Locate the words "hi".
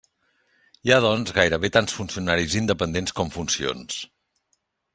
0.87-0.93